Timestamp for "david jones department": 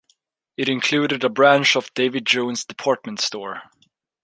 1.93-3.19